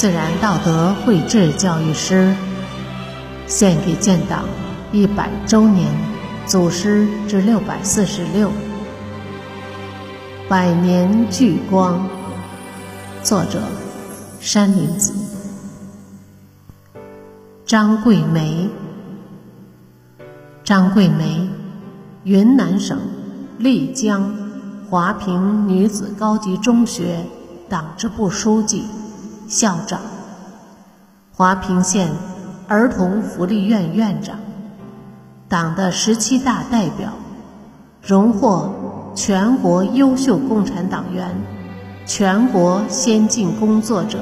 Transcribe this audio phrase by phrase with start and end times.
[0.00, 2.34] 自然道德绘制教育师，
[3.46, 4.46] 献给建党
[4.92, 5.94] 一百周年
[6.46, 8.50] 祖师之六百四十六，
[10.48, 12.08] 百年聚光。
[13.22, 13.60] 作者：
[14.40, 15.12] 山林子。
[17.66, 18.70] 张桂梅，
[20.64, 21.46] 张桂梅，
[22.24, 22.98] 云南省
[23.58, 24.32] 丽江
[24.88, 27.22] 华坪女子高级中学
[27.68, 28.86] 党支部书记。
[29.50, 30.00] 校长，
[31.32, 32.12] 华坪县
[32.68, 34.38] 儿童福利院院长，
[35.48, 37.14] 党的十七大代表，
[38.00, 38.72] 荣获
[39.16, 41.36] 全国优秀共产党员、
[42.06, 44.20] 全国先进工作者、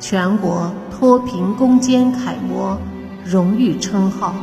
[0.00, 2.76] 全国脱贫攻坚楷模。
[3.24, 4.34] 荣誉称号。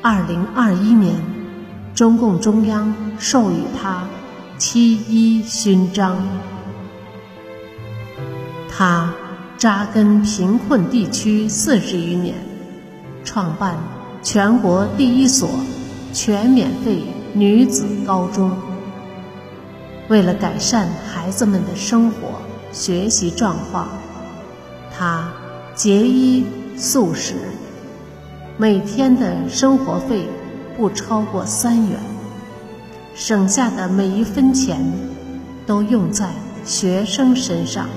[0.00, 1.14] 二零二一年，
[1.94, 4.04] 中共中央授予他
[4.56, 6.16] 七一勋章。
[8.78, 9.10] 他
[9.56, 12.34] 扎根贫困地区四十余年，
[13.24, 13.74] 创办
[14.22, 15.48] 全国第一所
[16.12, 18.54] 全免费女子高中。
[20.10, 22.28] 为了改善孩子们的生活
[22.70, 23.88] 学习状况，
[24.94, 25.26] 他
[25.74, 26.44] 节衣
[26.76, 27.32] 素食，
[28.58, 30.26] 每天的生活费
[30.76, 31.98] 不超过三元，
[33.14, 34.78] 省下的每一分钱
[35.64, 36.28] 都用在
[36.66, 37.88] 学生身上。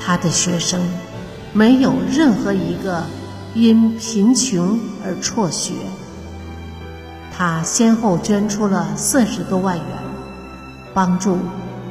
[0.00, 0.80] 他的学生
[1.52, 3.04] 没有任何一个
[3.54, 5.74] 因贫穷而辍学。
[7.36, 9.84] 他先后捐出了四十多万元，
[10.92, 11.38] 帮助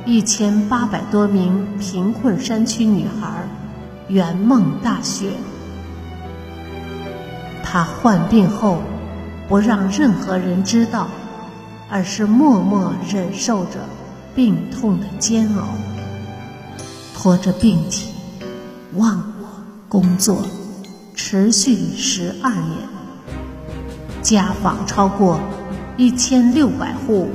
[0.05, 3.47] 一千八百多名贫困山区女孩
[4.07, 5.31] 圆梦大学。
[7.63, 8.81] 他患病后
[9.47, 11.07] 不让任何人知道，
[11.89, 13.79] 而是默默忍受着
[14.35, 15.63] 病痛的煎熬。
[17.27, 18.13] 拖着病体，
[18.95, 19.49] 忘我
[19.89, 20.47] 工作，
[21.13, 22.87] 持续十二年，
[24.21, 25.37] 家访超过
[25.97, 27.27] 一千六百户，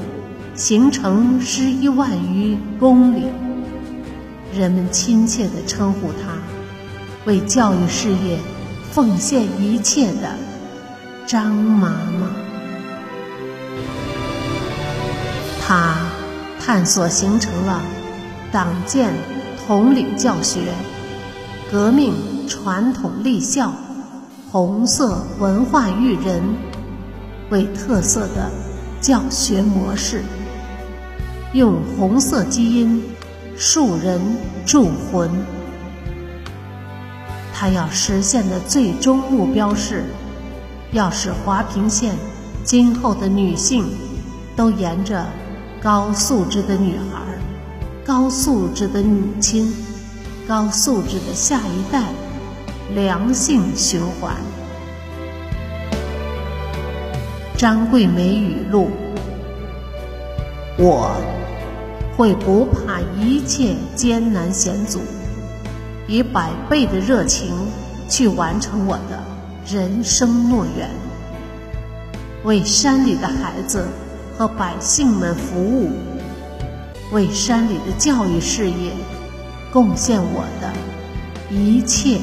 [0.55, 3.25] 行程十一万余公里。
[4.55, 6.39] 人们亲切地称呼他
[7.27, 8.39] 为教育事业
[8.93, 10.39] 奉献一切的
[11.27, 12.31] 张妈妈。
[15.61, 15.99] 他
[16.59, 17.83] 探索形成了
[18.51, 19.13] 党建。
[19.73, 20.75] 统领教学、
[21.71, 22.13] 革命
[22.47, 23.73] 传统立校、
[24.51, 26.43] 红色文化育人
[27.49, 28.51] 为特色的
[29.01, 30.25] 教学模式，
[31.55, 33.03] 用红色基因
[33.57, 34.21] 树人
[34.67, 35.31] 铸魂。
[37.55, 40.05] 他要实现的最终目标是，
[40.91, 42.15] 要使华坪县
[42.63, 43.87] 今后的女性
[44.55, 45.25] 都沿着
[45.83, 47.32] 高素质的女孩。
[48.05, 49.73] 高素质的母亲，
[50.49, 52.03] 高素质的下一代，
[52.97, 54.35] 良性循环。
[57.57, 58.91] 张桂梅语录：
[60.77, 61.15] 我
[62.17, 64.99] 会不怕一切艰难险阻，
[66.09, 67.55] 以百倍的热情
[68.09, 69.23] 去完成我的
[69.65, 70.91] 人生诺言，
[72.43, 73.87] 为山里的孩子
[74.37, 75.89] 和百姓们服务。
[77.13, 78.91] 为山里的教育事业
[79.71, 80.73] 贡献我的
[81.51, 82.19] 一切，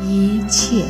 [0.00, 0.84] 一切。